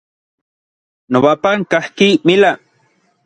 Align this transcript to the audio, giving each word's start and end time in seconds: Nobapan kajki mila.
Nobapan 1.11 1.59
kajki 1.71 2.09
mila. 2.27 2.51